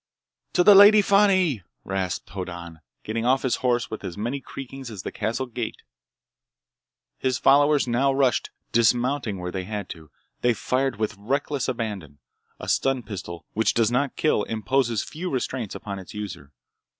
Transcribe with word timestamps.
"To 0.53 0.63
the 0.63 0.73
Lady 0.73 1.03
Fani!" 1.03 1.61
rasped 1.83 2.31
Hoddan, 2.31 2.79
getting 3.03 3.23
off 3.23 3.43
his 3.43 3.57
horse 3.57 3.91
with 3.91 4.03
as 4.03 4.17
many 4.17 4.41
creakings 4.41 4.89
as 4.89 5.03
the 5.03 5.11
castle 5.11 5.45
gate. 5.45 5.83
His 7.19 7.37
followers 7.37 7.87
now 7.87 8.11
rushed, 8.11 8.49
dismounting 8.71 9.37
where 9.37 9.51
they 9.51 9.65
had 9.65 9.89
to. 9.89 10.09
They 10.41 10.55
fired 10.55 10.95
with 10.95 11.15
reckless 11.19 11.67
abandon. 11.67 12.17
A 12.59 12.67
stun 12.67 13.03
pistol, 13.03 13.45
which 13.53 13.75
does 13.75 13.91
not 13.91 14.15
kill, 14.15 14.41
imposes 14.41 15.03
few 15.03 15.29
restraints 15.29 15.75
upon 15.75 15.99
its 15.99 16.15
user. 16.15 16.51